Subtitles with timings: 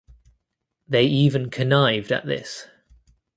[0.87, 2.65] They even connived at this.